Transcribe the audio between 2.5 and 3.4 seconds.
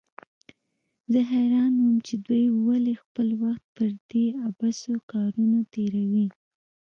ولې خپل